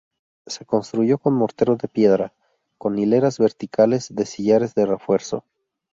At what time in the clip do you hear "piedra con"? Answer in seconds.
1.87-2.97